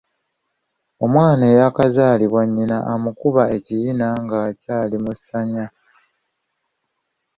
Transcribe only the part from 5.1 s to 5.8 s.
ssanya.